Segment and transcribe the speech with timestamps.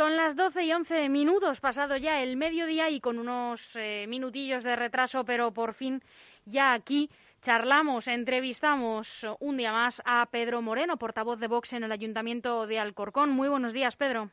[0.00, 4.64] Son las 12 y 11 minutos, pasado ya el mediodía y con unos eh, minutillos
[4.64, 6.02] de retraso, pero por fin
[6.46, 7.10] ya aquí
[7.42, 12.78] charlamos, entrevistamos un día más a Pedro Moreno, portavoz de Vox en el Ayuntamiento de
[12.78, 13.28] Alcorcón.
[13.28, 14.30] Muy buenos días, Pedro.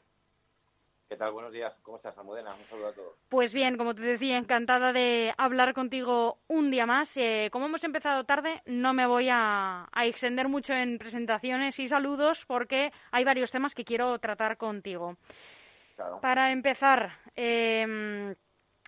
[1.10, 1.32] ¿Qué tal?
[1.32, 1.74] Buenos días.
[1.84, 2.54] ¿Cómo estás, Almudena?
[2.54, 3.14] Un saludo a todos.
[3.30, 7.10] Pues bien, como te decía, encantada de hablar contigo un día más.
[7.16, 12.46] Eh, como hemos empezado tarde, no me voy a, extender mucho en presentaciones y saludos
[12.46, 15.18] porque hay varios temas que quiero tratar contigo.
[16.22, 18.36] Para empezar, em,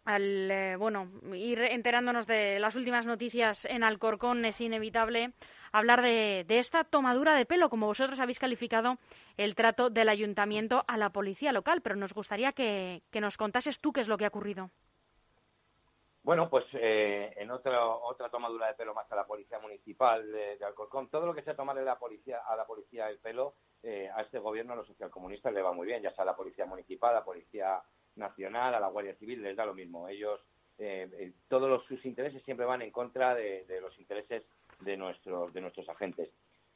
[0.05, 5.33] al eh, bueno ir enterándonos de las últimas noticias en Alcorcón es inevitable
[5.71, 8.97] hablar de, esta tomadura de pelo, como vosotros habéis calificado
[9.37, 13.93] el trato del ayuntamiento a la policía local, pero nos gustaría que, nos contases tú
[13.93, 14.69] qué es lo que ha ocurrido.
[16.23, 20.63] Bueno, pues eh, en otra otra tomadura de pelo más a la policía municipal de,
[20.65, 24.21] Alcorcón, todo lo que sea tomarle la policía, a la policía el pelo, eh, a
[24.21, 27.11] este gobierno, a los socialcomunistas, le va muy bien, ya sea a la policía municipal,
[27.11, 27.81] a la policía
[28.15, 30.07] nacional, a la Guardia Civil, les da lo mismo.
[30.07, 30.39] Ellos,
[30.77, 34.43] eh, todos sus intereses siempre van en contra de, de los intereses
[34.81, 36.29] de nuestros, de nuestros agentes.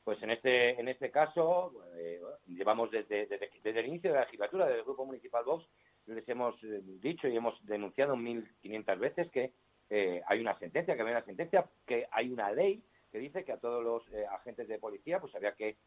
[0.03, 4.67] Pues en este, en este caso, eh, llevamos desde, desde, el inicio de la legislatura
[4.67, 5.65] del Grupo Municipal Vox,
[6.07, 9.53] les hemos eh, dicho y hemos denunciado 1.500 veces que
[9.89, 13.53] eh, hay una sentencia, que hay una sentencia, que hay una ley que dice que
[13.53, 15.77] a todos los agentes de policía pues había que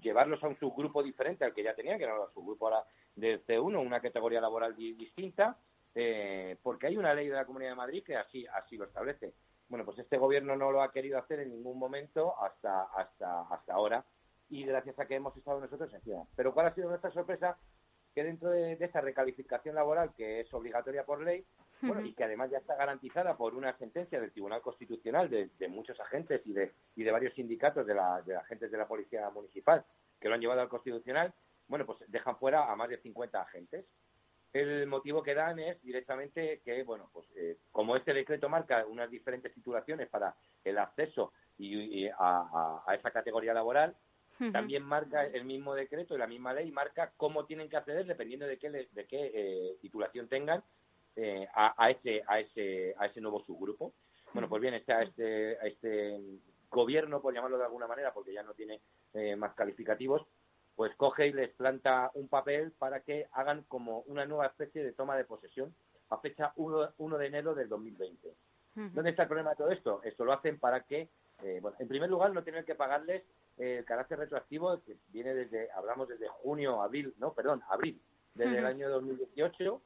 [0.00, 2.84] llevarlos a un subgrupo diferente al que ya tenían, que era el subgrupo ahora
[3.16, 5.56] del C1, una categoría laboral distinta,
[6.62, 9.32] porque hay una ley de la Comunidad de Madrid que así, así lo establece.
[9.68, 13.74] Bueno, pues este gobierno no lo ha querido hacer en ningún momento hasta, hasta, hasta
[13.74, 14.04] ahora
[14.50, 16.24] y gracias a que hemos estado nosotros encima.
[16.36, 17.58] Pero ¿cuál ha sido nuestra sorpresa?
[18.18, 21.44] Que dentro de, esta recalificación laboral, que es obligatoria por ley,
[21.82, 26.00] bueno, y que además ya está garantizada por una sentencia del Tribunal Constitucional de, muchos
[26.00, 29.84] agentes y de, y de varios sindicatos de, la, de agentes de la Policía Municipal
[30.20, 31.32] que lo han llevado al Constitucional,
[31.68, 33.86] bueno, pues dejan fuera a más de 50 agentes.
[34.52, 39.08] El motivo que dan es directamente que, bueno, pues eh, como este decreto marca unas
[39.12, 40.34] diferentes titulaciones para
[40.64, 43.94] el acceso y, a, esa categoría laboral,
[44.52, 48.46] también marca el mismo decreto y la misma ley marca cómo tienen que acceder dependiendo
[48.46, 50.62] de qué, de qué eh, titulación tengan
[51.16, 53.92] eh, a, ese, a, ese, a ese nuevo subgrupo.
[54.32, 56.20] Bueno, pues bien, está este, este
[56.70, 58.80] gobierno, por llamarlo de alguna manera, porque ya no tiene
[59.36, 60.26] más calificativos,
[60.78, 64.92] pues coge y les planta un papel para que hagan como una nueva especie de
[64.92, 65.74] toma de posesión
[66.08, 68.32] a fecha 1, de enero del 2020.
[68.76, 70.00] ¿Dónde está el problema de todo esto?
[70.04, 71.08] Esto lo hacen para que,
[71.42, 73.24] eh, bueno, en primer lugar, no tienen que pagarles
[73.58, 78.00] el carácter retroactivo que viene desde, hablamos desde junio, abril, no, perdón, abril,
[78.34, 79.82] desde el año 2018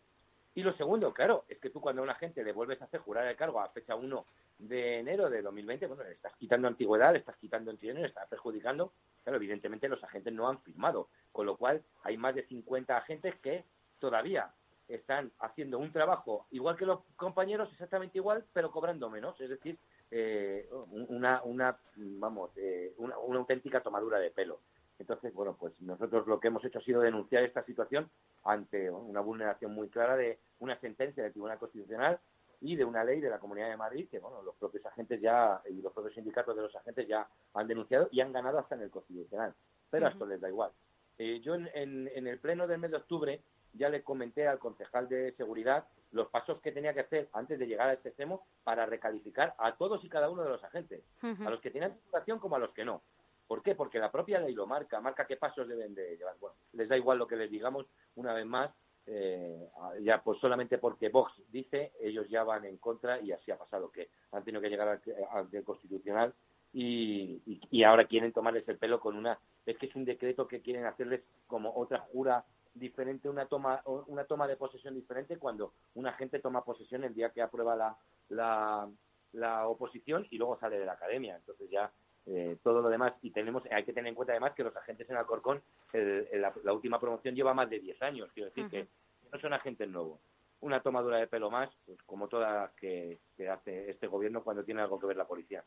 [0.55, 3.01] y lo segundo, claro, es que tú cuando a una gente le vuelves a hacer
[3.01, 4.27] jurar el cargo a fecha 1
[4.59, 8.29] de enero de 2020, bueno, le estás quitando antigüedad, le estás quitando entidades, le estás
[8.29, 8.93] perjudicando.
[9.25, 13.35] Claro, evidentemente los agentes no han firmado, con lo cual hay más de 50 agentes
[13.41, 13.65] que
[13.99, 14.53] todavía
[14.89, 19.41] están haciendo un trabajo igual que los compañeros, exactamente igual, pero cobrando menos.
[19.41, 19.79] Es decir,
[20.15, 20.69] eh,
[21.09, 24.61] una, una, vamos, eh, una auténtica tomadura de pelo.
[24.99, 28.11] Entonces, bueno, pues nosotros lo que hemos hecho ha sido denunciar esta situación
[28.45, 32.21] ante una vulneración muy clara de una sentencia del Tribunal Constitucional
[32.61, 35.63] y de una ley de la Comunidad de Madrid que, bueno, los propios agentes ya
[35.69, 38.83] y los propios sindicatos de los agentes ya han denunciado y han ganado hasta en
[38.83, 39.55] el Constitucional.
[39.91, 40.71] Pero a esto les da igual.
[41.17, 43.41] Eh, yo en, en, el pleno del mes de octubre
[43.75, 47.67] ya le comenté al concejal de seguridad los pasos que tenía que hacer antes de
[47.67, 51.51] llegar a este extremo para recalificar a todos y cada uno de los agentes, a
[51.51, 53.03] los que tienen situación como a los que no.
[53.47, 53.75] ¿Por qué?
[53.75, 56.37] Porque la propia ley lo marca, marca qué pasos deben de llevar.
[56.41, 58.71] Bueno, les da igual lo que les digamos, una vez más,
[59.07, 59.69] eh,
[60.01, 63.91] ya pues solamente porque Vox dice, ellos ya van en contra y así ha pasado,
[63.91, 65.01] que han tenido que llegar
[65.31, 66.33] al, Constitucional
[66.73, 69.39] y, y, ahora quieren tomarles el pelo con una...
[69.67, 72.45] Es que es un decreto que quieren hacerles como otra jura
[72.75, 77.31] diferente, una toma, una toma de posesión diferente cuando una gente toma posesión el día
[77.31, 77.97] que aprueba la,
[78.29, 78.89] la,
[79.33, 81.37] la oposición y luego sale de la academia.
[81.37, 81.91] Entonces ya
[82.27, 83.15] eh, todo lo demás.
[83.23, 87.01] Y tenemos hay que tener en cuenta además que los agentes en Alcorcón, la, última
[87.01, 88.89] promoción lleva más de 10 años, quiero decir que
[89.33, 90.21] no son agentes nuevos.
[90.61, 94.81] Una tomadura de pelo más, pues como todas que, que hace este gobierno cuando tiene
[94.81, 95.65] algo que ver la policía.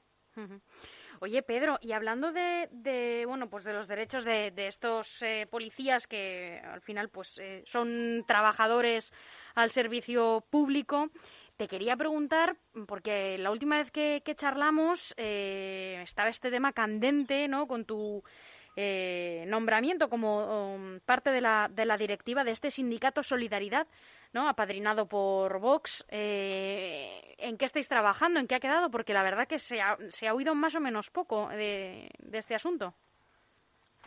[1.22, 6.08] Oye, Pedro, y hablando de, bueno, pues de los derechos de, de estos eh, policías
[6.08, 9.14] que al final pues eh, son trabajadores
[9.56, 11.10] al servicio público,
[11.58, 17.66] te quería preguntar, porque la última vez que, charlamos eh, estaba este tema candente, ¿no?
[17.66, 18.24] Con tu
[18.76, 23.88] eh, nombramiento como um, parte de la, de la directiva de este sindicato Solidaridad,
[24.36, 24.50] ¿no?
[24.50, 26.06] Apadrinado por Vox.
[26.10, 28.40] Eh, ¿En qué estáis trabajando?
[28.40, 28.92] ¿En qué ha quedado?
[28.92, 32.38] Porque la verdad que se ha, se ha oído más o menos poco de, de
[32.38, 32.94] este asunto.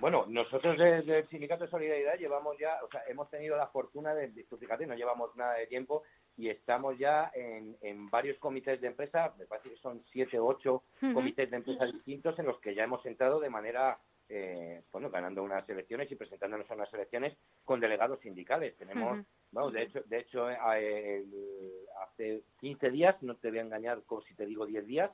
[0.01, 4.15] Bueno, nosotros desde el Sindicato de Solidaridad llevamos ya, o sea, hemos tenido la fortuna
[4.15, 6.05] de, fíjate, no llevamos nada de tiempo
[6.37, 10.85] y estamos ya en, varios comités de empresa, me parece que son siete o ocho
[11.01, 13.99] comités de empresa distintos en los que ya hemos entrado de manera,
[14.29, 18.77] eh, bueno, ganando unas elecciones y presentándonos a unas elecciones con delegados sindicales.
[18.77, 21.25] Tenemos, vamos, de hecho, de hecho eh,
[22.03, 25.11] hace 15 días, no te voy a engañar como si te digo 10 días,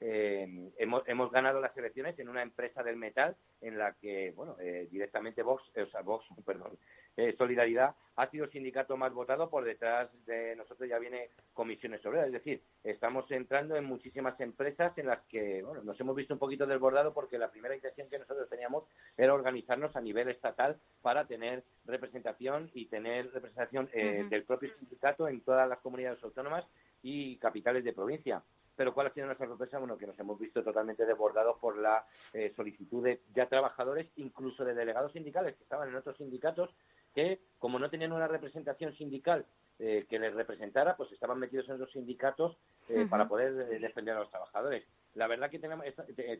[0.00, 4.56] eh, hemos, hemos ganado las elecciones en una empresa del metal en la que, bueno,
[4.60, 6.78] eh, directamente Vox, eh, o sea, Vox, perdón,
[7.16, 12.04] eh, Solidaridad ha sido el sindicato más votado, por detrás de nosotros ya viene Comisiones
[12.06, 16.32] Obreras, es decir, estamos entrando en muchísimas empresas en las que, bueno, nos hemos visto
[16.32, 18.84] un poquito desbordados porque la primera intención que nosotros teníamos
[19.16, 25.42] era organizarnos a nivel estatal para tener representación y tener representación del propio sindicato en
[25.42, 26.64] todas las comunidades autónomas
[27.02, 28.42] y capitales de provincia.
[28.76, 29.78] Pero ¿cuál ha sido nuestra sorpresa?
[29.78, 32.04] Bueno, que nos hemos visto totalmente desbordados por la
[32.34, 36.70] eh, solicitud de ya trabajadores, incluso de delegados sindicales que estaban en otros sindicatos,
[37.16, 39.46] que como no tenían una representación sindical
[39.78, 42.58] eh, que les representara, pues estaban metidos en los sindicatos
[42.90, 44.84] eh, para poder defender a los trabajadores.
[45.14, 45.86] La verdad que tenemos,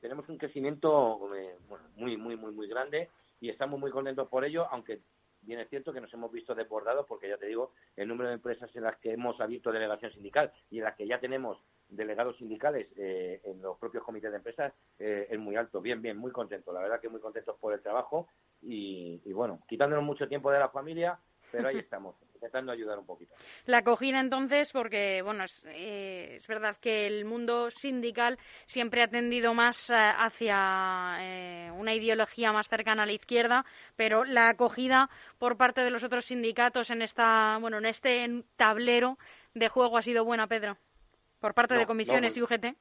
[0.02, 1.18] tenemos un crecimiento
[1.96, 3.08] muy, muy, muy, muy grande
[3.40, 5.00] y estamos muy contentos por ello, aunque
[5.40, 8.34] bien es cierto que nos hemos visto desbordados porque ya te digo, el número de
[8.34, 11.58] empresas en las que hemos abierto delegación sindical y en las que ya tenemos
[11.88, 15.80] delegados sindicales eh, en los propios comités de empresas eh, es muy alto.
[15.80, 16.72] Bien, bien, muy contento.
[16.72, 18.28] La verdad que muy contentos por el trabajo
[18.62, 21.18] y, y bueno, quitándonos mucho tiempo de la familia,
[21.50, 23.34] pero ahí estamos intentando ayudar un poquito.
[23.64, 29.08] La acogida entonces, porque bueno, es, eh, es, verdad que el mundo sindical siempre ha
[29.08, 33.64] tendido más hacia eh, una ideología más cercana a la izquierda,
[33.96, 35.08] pero la acogida
[35.38, 39.18] por parte de los otros sindicatos en esta, bueno, en este tablero
[39.54, 40.76] de juego ha sido buena, Pedro
[41.40, 42.76] por parte de comisiones y UGT?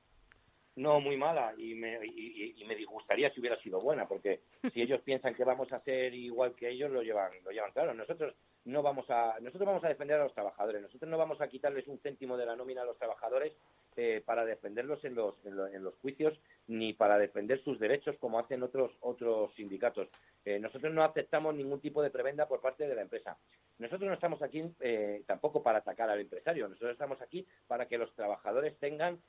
[0.76, 4.42] No, muy mala y me, y, me disgustaría si hubiera sido buena, porque
[4.74, 7.94] si ellos piensan que vamos a ser igual que ellos, lo llevan, lo llevan claro.
[7.94, 8.36] Nosotros
[8.66, 11.88] no vamos a, nosotros vamos a defender a los trabajadores, nosotros no vamos a quitarles
[11.88, 13.54] un céntimo de la nómina a los trabajadores
[13.98, 16.38] eh, para defenderlos en los, en, los juicios
[16.68, 20.10] ni para defender sus derechos como hacen otros otros sindicatos.
[20.44, 23.38] Eh, nosotros no aceptamos ningún tipo de prebenda por parte de la empresa.
[23.80, 27.98] Nosotros no estamos aquí eh, tampoco para atacar al empresario, nosotros estamos aquí para que
[27.98, 29.20] los trabajadores tengan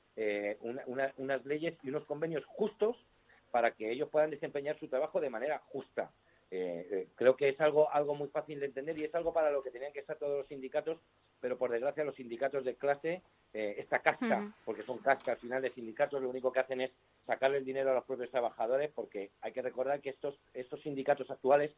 [1.17, 2.97] unas leyes y unos convenios justos
[3.51, 6.11] para que ellos puedan desempeñar su trabajo de manera justa.
[6.50, 9.50] Eh, eh, creo que es algo, algo muy fácil de entender y es algo para
[9.50, 10.98] lo que tenían que estar todos los sindicatos,
[11.40, 13.22] pero por desgracia los sindicatos de clase,
[13.52, 16.93] eh, esta casca, porque son cascas al final de sindicatos, lo único que hacen es
[17.26, 21.28] sacarle el dinero a los propios trabajadores, porque hay que recordar que estos, estos sindicatos
[21.31, 21.72] actuales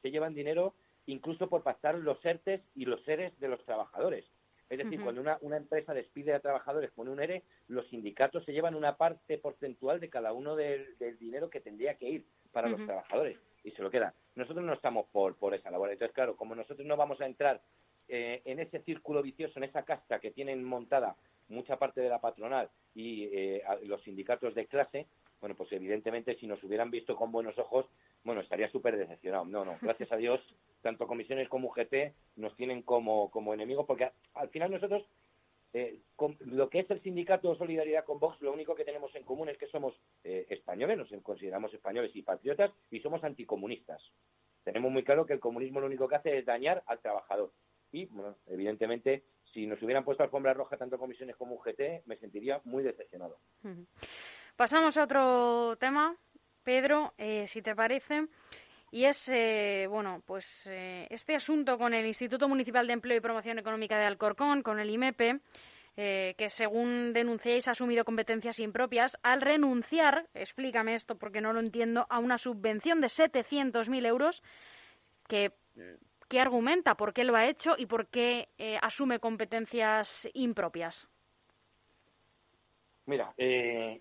[0.00, 0.74] se llevan dinero
[1.06, 4.24] incluso por pactar los ERTES y los seres de los trabajadores.
[4.70, 8.52] Es decir, cuando una, una, empresa despide a trabajadores con un ERE, los sindicatos se
[8.52, 12.82] llevan una parte porcentual de cada uno del, dinero que tendría que ir para los
[12.86, 14.14] trabajadores y se lo queda.
[14.36, 15.90] Nosotros no estamos por, por esa labor.
[15.90, 17.60] Entonces, claro, como nosotros no vamos a entrar
[18.08, 21.16] eh, en ese círculo vicioso, en esa casta que tienen montada
[21.48, 25.06] mucha parte de la patronal y eh, los sindicatos de clase,
[25.40, 27.86] bueno, pues evidentemente si nos hubieran visto con buenos ojos,
[28.22, 29.44] bueno, estaría súper decepcionado.
[29.44, 30.40] No, no, gracias a Dios,
[30.82, 35.02] tanto comisiones como UGT nos tienen como, como enemigos, porque al final nosotros
[35.74, 35.98] eh,
[36.46, 39.58] lo que es el sindicato solidaridad con Vox, lo único que tenemos en común es
[39.58, 39.92] que somos
[40.22, 44.00] eh, españoles, nos consideramos españoles y patriotas y somos anticomunistas.
[44.62, 47.52] Tenemos muy claro que el comunismo lo único que hace es dañar al trabajador.
[47.90, 52.60] Y, bueno, evidentemente, si nos hubieran puesto alfombra roja tanto comisiones como UGT, me sentiría
[52.64, 53.38] muy decepcionado.
[54.54, 56.16] Pasamos a otro tema,
[56.62, 58.28] Pedro, eh, si te parece.
[58.94, 59.28] Y es,
[59.90, 64.62] bueno, pues este asunto con el Instituto Municipal de Empleo y Promoción Económica de Alcorcón,
[64.62, 65.40] con el IMEPE,
[65.96, 71.60] eh, que según denunciáis ha asumido competencias impropias al renunciar, explícame esto porque no lo
[71.60, 74.42] entiendo, a una subvención de 700.000 euros
[75.28, 75.52] que,
[76.36, 81.06] argumenta por qué lo ha hecho y por qué eh, asume competencias impropias.
[83.06, 84.00] Mira, eh,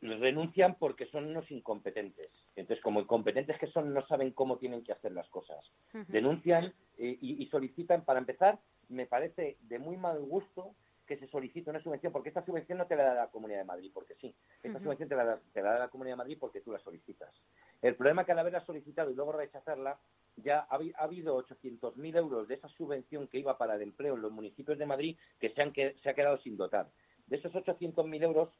[0.00, 2.30] renuncian porque son unos incompetentes.
[2.60, 5.64] Entonces, como incompetentes que son, no saben cómo tienen que hacer las cosas.
[6.08, 10.74] Denuncian y, solicitan, para empezar, me parece de muy mal gusto
[11.06, 13.64] que se solicite una subvención, porque esta subvención no te la da la Comunidad de
[13.64, 14.32] Madrid, porque sí.
[14.62, 16.78] Esta subvención te la, da, te la da la Comunidad de Madrid porque tú la
[16.78, 17.34] solicitas.
[17.82, 19.98] El problema es que al haberla solicitado y luego rechazarla,
[20.36, 24.30] ya ha, habido 800.000 euros de esa subvención que iba para el empleo en los
[24.30, 26.88] municipios de Madrid que se, han, que, se ha quedado sin dotar.
[27.26, 28.50] De esos 800.000 euros,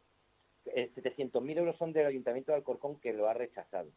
[0.64, 3.90] 700.000 eh, euros son del Ayuntamiento de Alcorcón que lo ha rechazado.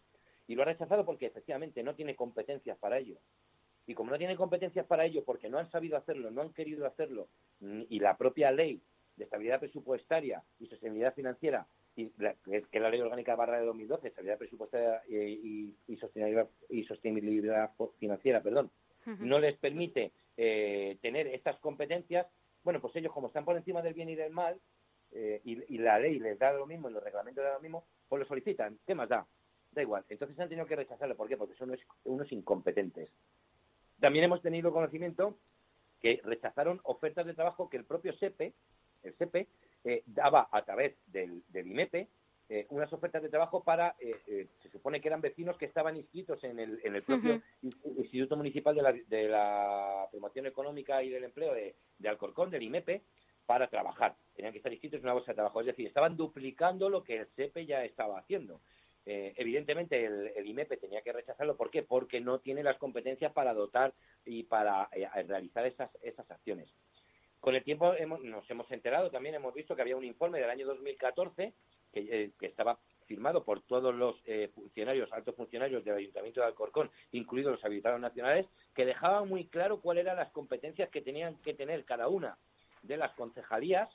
[0.48, 3.17] Y lo ha rechazado porque efectivamente no tiene competencias para ello.
[3.86, 6.86] Y como no tiene competencias para ello, porque no han sabido hacerlo, no han querido
[6.86, 7.27] hacerlo,
[7.62, 8.82] y la propia ley
[9.17, 14.08] de estabilidad presupuestaria y sostenibilidad financiera y que es la Ley Orgánica barra de 2012,
[14.08, 18.72] Estabilidad Presupuestaria y, y, sostenibilidad, y sostenibilidad financiera, perdón,
[19.20, 22.25] no les permite eh, tener estas competencias,
[22.63, 24.60] bueno, pues ellos como están por encima del bien y del mal,
[25.15, 27.86] eh, y, la ley les da lo mismo, y los reglamentos les da lo mismo,
[28.10, 28.79] pues lo solicitan.
[28.86, 29.25] ¿Qué más da?
[29.72, 30.03] Da igual.
[30.10, 31.15] Entonces han tenido que rechazarlo.
[31.15, 31.38] ¿Por qué?
[31.38, 33.10] Porque son unos, incompetentes.
[34.00, 35.38] También hemos tenido conocimiento
[36.01, 38.53] que rechazaron ofertas de trabajo que el propio SEPE,
[39.03, 39.48] el SEPE,
[39.86, 42.08] eh, daba a través del, del IMEPE
[42.50, 46.43] eh, unas ofertas de trabajo para, eh, se supone que eran vecinos que estaban inscritos
[46.43, 51.24] en el, en el propio Instituto Municipal de la, de la, Promoción Económica y del
[51.24, 53.01] Empleo de, de Alcorcón, del IMEPE,
[53.45, 54.15] para trabajar.
[54.35, 55.59] Tenían que estar inscritos en una bolsa de trabajo.
[55.62, 58.62] Es decir, estaban duplicando lo que el SEPE ya estaba haciendo.
[59.05, 61.57] Eh, evidentemente el, IMEPE tenía que rechazarlo.
[61.57, 61.83] ¿Por qué?
[61.83, 63.93] Porque no tiene las competencias para dotar
[64.25, 66.69] y para eh, realizar esas, esas acciones.
[67.39, 70.65] Con el tiempo nos hemos enterado, también hemos visto que había un informe del año
[70.65, 71.53] 2014
[71.91, 74.15] que, eh, que estaba firmado por todos los
[74.55, 79.81] funcionarios, altos funcionarios del Ayuntamiento de Alcorcón, incluidos los habilitados nacionales, que dejaba muy claro
[79.81, 82.38] cuáles eran las competencias que tenían que tener cada una
[82.84, 83.90] de las concejalías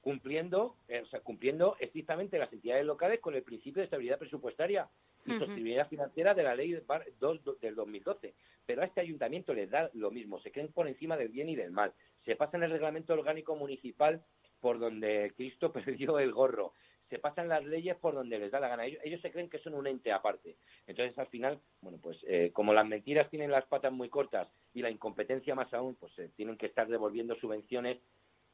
[0.00, 4.88] cumpliendo, eh, o sea, cumpliendo estrictamente las entidades locales con el principio de estabilidad presupuestaria
[5.24, 6.78] y sostenibilidad financiera de la ley
[7.18, 8.34] 2 del 2012.
[8.66, 11.56] Pero a este ayuntamiento le da lo mismo, se creen por encima del bien y
[11.56, 11.94] del mal.
[12.26, 14.22] Se pasa en el reglamento orgánico municipal
[14.60, 16.74] por donde Cristo perdió el gorro.
[17.10, 18.86] Se pasan las leyes por donde les da la gana.
[18.86, 20.56] Ellos, se creen que son un ente aparte.
[20.86, 24.82] Entonces, al final, bueno, pues eh, como las mentiras tienen las patas muy cortas y
[24.82, 27.98] la incompetencia más aún, pues eh, tienen que estar devolviendo subvenciones,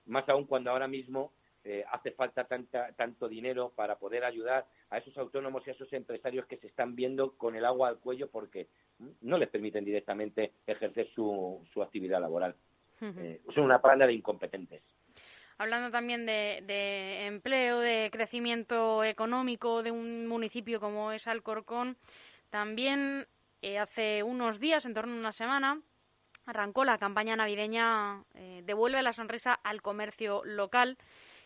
[0.07, 4.97] más aún cuando ahora mismo eh, hace falta tanta, tanto dinero para poder ayudar a
[4.97, 8.31] esos autónomos y a esos empresarios que se están viendo con el agua al cuello
[8.31, 8.69] porque
[9.21, 12.57] no les permiten directamente ejercer su, su actividad laboral.
[13.03, 14.83] Eh, son una panda de incompetentes.
[15.61, 21.99] Hablando también de, empleo, de crecimiento económico de un municipio como es Alcorcón,
[22.49, 23.27] también
[23.61, 25.79] eh, hace unos días, en torno a una semana,
[26.47, 28.25] arrancó la campaña navideña
[28.63, 30.97] Devuelve la sonrisa al comercio local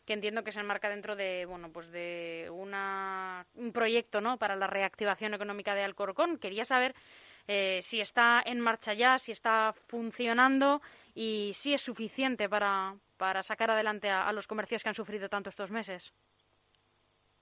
[0.07, 4.55] que entiendo que se enmarca dentro de bueno pues de una, un proyecto no para
[4.55, 6.39] la reactivación económica de Alcorcón.
[6.39, 6.95] Quería saber
[7.49, 10.83] eh, si está en marcha ya si está funcionando
[11.15, 15.51] y si es suficiente para, para sacar adelante a, los comercios que han sufrido tanto
[15.51, 16.13] estos meses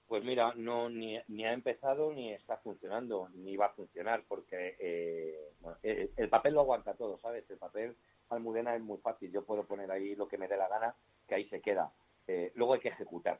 [0.07, 4.75] pues mira, no ni, ni, ha empezado ni está funcionando, ni va a funcionar, porque
[4.77, 5.49] eh,
[5.81, 7.49] el, el, papel lo aguanta todo, ¿sabes?
[7.49, 7.95] El papel
[8.29, 10.95] Almudena es muy fácil, yo puedo poner ahí lo que me dé la gana,
[11.27, 11.91] que ahí se queda.
[12.27, 13.39] Eh, luego hay que ejecutar.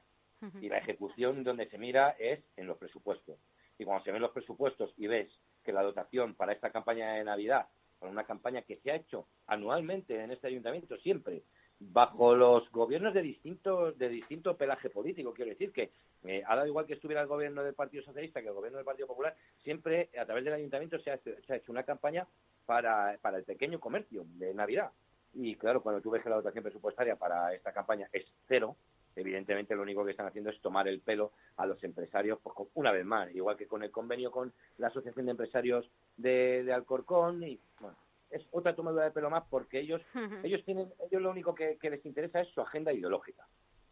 [0.60, 3.40] Y la ejecución donde se mira es en los presupuestos.
[3.78, 5.30] Y cuando se ven los presupuestos y ves
[5.64, 7.70] que la dotación para esta campaña de Navidad,
[8.04, 11.42] para una campaña que se ha hecho anualmente en este ayuntamiento, siempre
[11.80, 15.90] bajo los gobiernos de distinto, de distinto pelaje político, quiero decir que
[16.26, 19.08] eh, dado igual que estuviera el gobierno del Partido Socialista que el gobierno del Partido
[19.08, 22.28] Popular, siempre a través del ayuntamiento se ha, se ha hecho una campaña
[22.66, 24.92] para, para el pequeño comercio de Navidad.
[25.34, 28.76] Y claro, cuando tú ves que la dotación presupuestaria para esta campaña es cero,
[29.16, 32.92] evidentemente lo único que están haciendo es tomar el pelo a los empresarios, pues, una
[32.92, 37.60] vez más, igual que con el convenio con la Asociación de Empresarios de, Alcorcón, y
[37.80, 37.98] bueno,
[38.30, 40.02] es otra tomadura de pelo más porque ellos,
[40.44, 43.48] ellos tienen, ellos lo único que, les interesa es su agenda ideológica.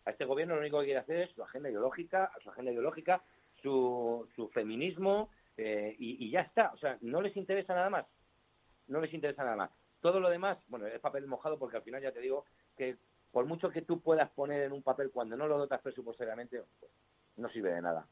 [0.06, 3.22] A este gobierno lo único que quiere hacer es su agenda ideológica, su agenda ideológica,
[3.62, 6.72] su, su feminismo, eh, y, y ya está.
[6.74, 8.06] O sea, no les interesa nada más.
[8.88, 9.72] No les interesa nada más.
[10.02, 12.98] Todo lo demás, bueno, es papel mojado porque al final ya te digo que
[13.32, 16.92] por mucho que tú puedas poner en un papel cuando no lo dotas presupuestariamente, pues,
[17.38, 18.06] no sirve de nada.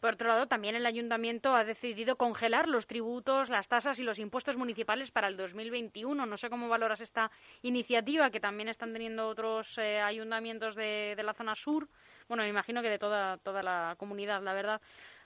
[0.00, 4.18] Por otro lado, también el ayuntamiento ha decidido congelar los tributos, las tasas y los
[4.18, 6.26] impuestos municipales para el 2021.
[6.26, 7.30] No sé cómo valoras esta
[7.62, 11.88] iniciativa que también están teniendo otros eh, ayuntamientos de, de, la zona sur.
[12.26, 14.80] Bueno, me imagino que de toda, toda la comunidad, la verdad.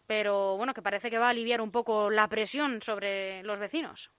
[0.06, 4.10] Pero bueno, que parece que va a aliviar un poco la presión sobre los vecinos.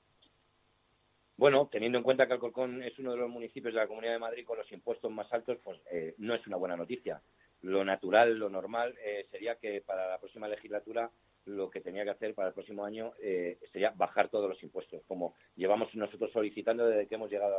[1.36, 4.20] Bueno, teniendo en cuenta que Alcorcón es uno de los municipios de la Comunidad de
[4.20, 7.22] Madrid con los impuestos más altos, pues eh, no es una buena noticia.
[7.62, 11.10] Lo natural, lo normal eh, sería que para la próxima legislatura
[11.46, 15.02] lo que tenía que hacer para el próximo año eh, sería bajar todos los impuestos,
[15.08, 17.58] como llevamos nosotros solicitando desde que hemos llegado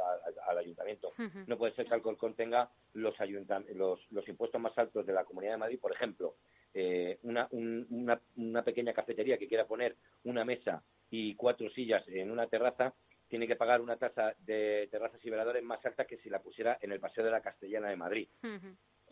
[0.48, 1.12] al ayuntamiento.
[1.46, 5.58] No puede ser que Alcorcón tenga los, los, impuestos más altos de la Comunidad de
[5.58, 6.36] Madrid, por ejemplo,
[7.24, 12.94] una, una pequeña cafetería que quiera poner una mesa y cuatro sillas en una terraza
[13.28, 16.78] tiene que pagar una tasa de terrazas y veladores más alta que si la pusiera
[16.80, 18.28] en el Paseo de la Castellana de Madrid.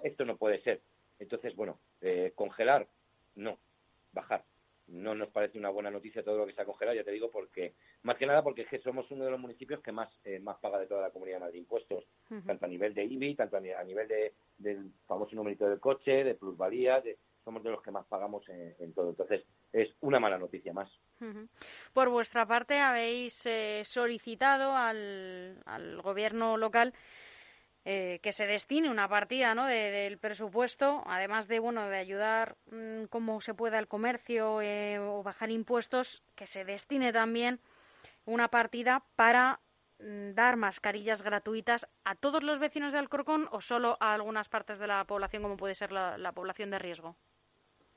[0.03, 0.81] Esto no puede ser.
[1.19, 2.87] Entonces, bueno, eh, congelar,
[3.37, 3.59] no,
[4.13, 4.45] bajar.
[4.89, 7.31] no nos parece una buena noticia todo lo que se ha congelado, ya te digo,
[7.31, 10.41] porque más que nada porque es que somos uno de los municipios que más eh,
[10.41, 12.05] más paga de toda la comunidad de impuestos,
[12.47, 16.35] tanto a nivel de IBI, tanto a, nivel de, del famoso numerito del coche, de
[16.35, 17.03] plusvalía,
[17.45, 19.11] somos de los que más pagamos en, todo.
[19.11, 20.91] Entonces, es una mala noticia más.
[21.93, 26.95] Por vuestra parte, habéis eh, solicitado al, gobierno local
[27.85, 29.67] eh, que se destine una partida ¿no?
[29.67, 35.23] del presupuesto, además de bueno de ayudar mm, como se pueda al comercio eh, o
[35.25, 37.61] bajar impuestos, que se destine también
[38.25, 39.61] una partida para
[39.99, 44.79] mm, dar mascarillas gratuitas a todos los vecinos de Alcorcón o solo a algunas partes
[44.79, 47.17] de la población, como puede ser la, población de riesgo.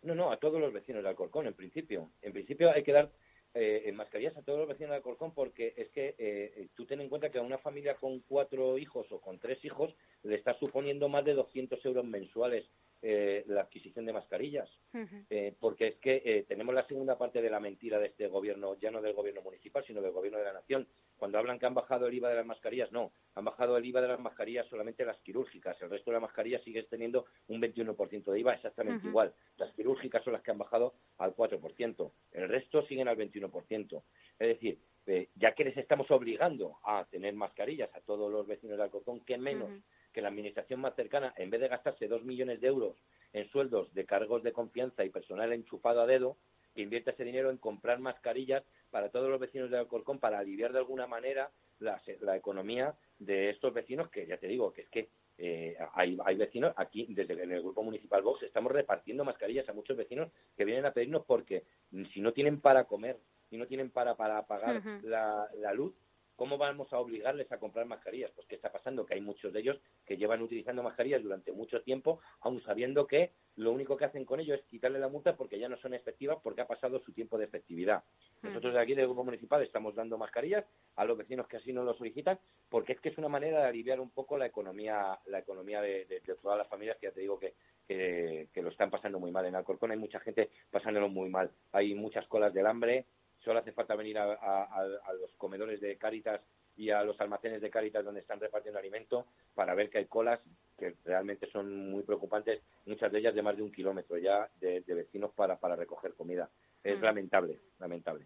[0.05, 2.11] No, no, a todos los vecinos de Alcorcón, en principio.
[2.21, 3.11] En principio hay que dar
[3.53, 7.09] eh, mascarillas a todos los vecinos de Alcorcón porque es que eh, tú ten en
[7.09, 11.09] cuenta que a una familia con cuatro hijos o con tres hijos le está suponiendo
[11.09, 12.65] más de 200 euros mensuales
[13.07, 14.67] eh, la adquisición de mascarillas,
[15.29, 18.79] eh, porque es que eh, tenemos la segunda parte de la mentira de este gobierno,
[18.79, 20.87] ya no del gobierno municipal, sino del gobierno de la nación.
[21.17, 24.01] Cuando hablan que han bajado el IVA de las mascarillas, no, han bajado el IVA
[24.01, 28.23] de las mascarillas solamente las quirúrgicas, el resto de las mascarillas sigue teniendo un 21%
[28.31, 29.33] de IVA, exactamente igual.
[29.57, 34.03] Las quirúrgicas son las que han bajado al 4%, el resto siguen al 21%.
[34.39, 34.79] Es decir,
[35.35, 39.37] ya que les estamos obligando a tener mascarillas a todos los vecinos de Alcorcón, que
[39.37, 39.69] menos
[40.11, 42.95] que la administración más cercana, en vez de gastarse dos millones de euros
[43.33, 46.37] en sueldos de cargos de confianza y personal enchufado a dedo,
[46.73, 48.63] que invierta ese dinero en comprar mascarillas
[48.95, 51.99] para todos los vecinos de Alcorcón para aliviar de alguna manera la,
[52.37, 56.73] economía de estos vecinos, que ya te digo, que es que eh, hay, hay, vecinos
[56.77, 60.85] aquí, desde en el grupo municipal Vox, estamos repartiendo mascarillas a muchos vecinos que vienen
[60.85, 61.65] a pedirnos porque
[62.13, 63.17] si no tienen para comer,
[63.49, 65.93] si no tienen para, para pagar la luz,
[66.35, 68.31] ¿Cómo vamos a obligarles a comprar mascarillas?
[68.35, 69.05] Pues ¿qué está pasando?
[69.05, 73.31] Que hay muchos de ellos que llevan utilizando mascarillas durante mucho tiempo, aun sabiendo que
[73.55, 76.37] lo único que hacen con ello es quitarle la multa porque ya no son efectivas
[76.43, 78.03] porque ha pasado su tiempo de efectividad.
[78.41, 78.49] Hmm.
[78.49, 80.65] Nosotros de aquí del Grupo Municipal estamos dando mascarillas
[80.97, 82.37] a los vecinos que así nos lo solicitan
[82.69, 86.21] porque es que es una manera de aliviar un poco la economía la economía de,
[86.41, 87.53] todas las familias que ya te digo que,
[87.87, 89.45] que, lo están pasando muy mal.
[89.45, 91.51] En Alcorcón hay mucha gente pasándolo muy mal.
[91.71, 93.05] Hay muchas colas del hambre,
[93.45, 94.83] Solo hace falta venir a,
[95.21, 96.41] los comedores de Cáritas
[96.75, 100.39] y a los almacenes de Cáritas donde están repartiendo alimento para ver que hay colas
[100.77, 104.81] que realmente son muy preocupantes, muchas de ellas de más de un kilómetro ya de,
[104.87, 106.49] vecinos para, para recoger comida.
[106.83, 108.25] Es lamentable, lamentable.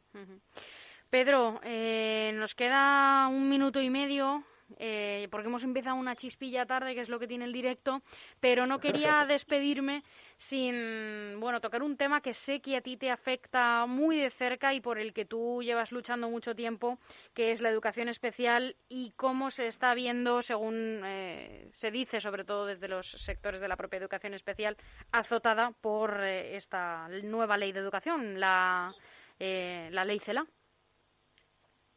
[1.10, 4.44] Pedro, eh, nos queda un minuto y medio
[4.78, 8.02] eh, porque hemos empezado una chispilla tarde, que es lo que tiene el directo,
[8.40, 10.04] pero no quería despedirme
[10.38, 14.74] sin, bueno, tocar un tema que sé que a ti te afecta muy de cerca
[14.74, 17.00] y por el que tú llevas luchando mucho tiempo,
[17.34, 22.44] que es la educación especial y cómo se está viendo, según eh, se dice, sobre
[22.44, 24.78] todo desde los sectores de la propia educación especial,
[25.12, 28.94] azotada por eh, esta nueva ley de educación, la,
[29.40, 30.46] la ley CELA.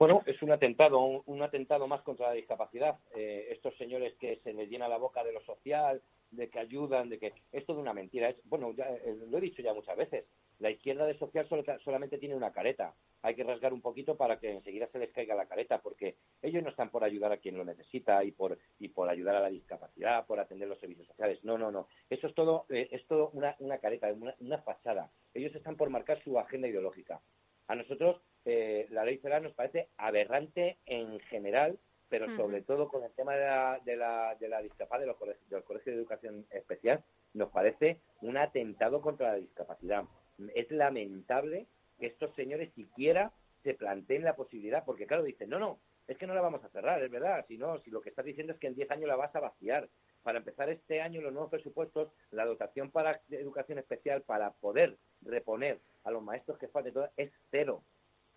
[0.02, 2.98] Bueno, es un atentado, un, atentado más contra la discapacidad.
[3.14, 7.08] Eh, estos señores que se les llena la boca de lo social, de que ayudan,
[7.08, 8.28] de que es toda una mentira.
[8.28, 10.24] Es, bueno, ya, eh, lo he dicho ya muchas veces.
[10.58, 11.46] La izquierda de social
[11.84, 12.94] solamente tiene una careta.
[13.22, 16.64] Hay que rasgar un poquito para que enseguida se les caiga la careta, porque ellos
[16.64, 19.50] no están por ayudar a quien lo necesita y por y por ayudar a la
[19.50, 21.38] discapacidad, por atender los servicios sociales.
[21.44, 21.86] No, no, no.
[22.10, 25.12] Eso es todo, eh, es todo una, una careta, una, una fachada.
[25.32, 27.20] Ellos están por marcar su agenda ideológica.
[27.68, 33.04] A nosotros eh, la ley federal nos parece aberrante en general, pero sobre todo con
[33.04, 36.46] el tema de la, de la, de la discapacidad de los, colegios, de de educación
[36.50, 40.04] especial, nos parece un atentado contra la discapacidad.
[40.54, 41.66] Es lamentable
[41.98, 46.26] que estos señores siquiera se planteen la posibilidad, porque claro, dicen, no, no, es que
[46.26, 48.58] no la vamos a cerrar, es verdad, si no, si lo que estás diciendo es
[48.58, 49.88] que en 10 años la vas a vaciar.
[50.22, 55.78] Para empezar este año, los nuevos presupuestos, la dotación para educación especial para poder reponer
[56.04, 57.84] a los maestros que falten todo es cero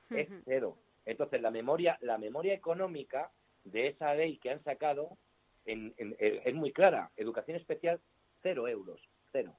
[0.09, 0.77] es cero.
[1.05, 3.31] Entonces, la memoria, la memoria económica
[3.63, 5.17] de esa ley que han sacado
[5.65, 7.11] en, eh, es muy clara.
[7.15, 7.99] Educación especial,
[8.41, 8.99] cero euros,
[9.31, 9.55] cero.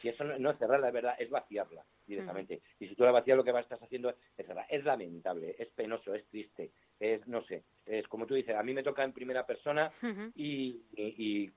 [0.00, 2.62] si eso no, es cerrarla, es verdad, es vaciarla directamente.
[2.80, 4.66] Y si tú la vacías, lo que estás haciendo es cerrarla.
[4.70, 8.72] Es lamentable, es penoso, es triste, es, no sé, es como tú dices, a mí
[8.72, 9.92] me toca en primera persona
[10.34, 11.52] y, y,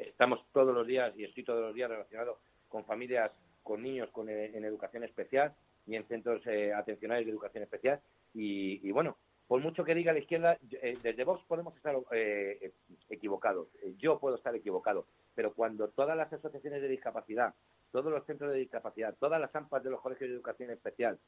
[0.00, 3.30] estamos todos los días, y estoy todos los días relacionado con familias,
[3.68, 5.54] con niños con, eh, en educación especial,
[5.88, 8.00] y en centros eh, atencionales de educación especial.
[8.34, 9.16] Y, bueno,
[9.48, 12.72] por mucho que diga la izquierda, eh, desde Vox podemos estar eh,
[13.08, 17.54] equivocados, yo puedo estar equivocado, pero cuando todas las asociaciones de discapacidad,
[17.90, 21.18] todos los centros de discapacidad, todas las AMPAs de los colegios de educación especial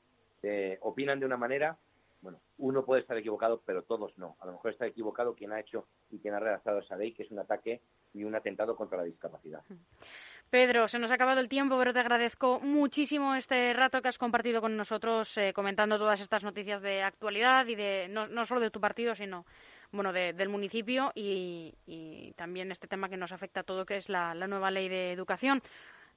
[0.81, 1.79] opinan de una manera,
[2.21, 4.37] bueno, uno puede estar equivocado, pero todos no.
[4.41, 7.23] A lo mejor está equivocado quien ha hecho y quien ha redactado esa ley, que
[7.23, 9.63] es un ataque y un atentado contra la discapacidad.
[10.51, 14.19] Pedro, se nos ha acabado el tiempo, pero te agradezco muchísimo este rato que has
[14.19, 18.71] compartido con nosotros eh, comentando todas estas noticias de actualidad y de no, solo de
[18.71, 19.47] tu partido, sino
[19.93, 24.35] bueno del municipio y, también este tema que nos afecta a todo, que es la,
[24.35, 25.63] nueva ley de educación.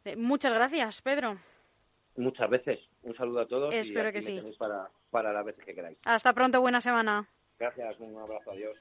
[0.04, 1.38] Eh, muchas gracias, Pedro.
[2.16, 2.80] Muchas veces.
[3.02, 4.40] Un saludo a todos Espero y que sí.
[4.58, 5.98] para, para las veces que queráis.
[6.06, 7.28] Hasta pronto, buena semana.
[7.58, 8.78] Gracias, un abrazo, adiós.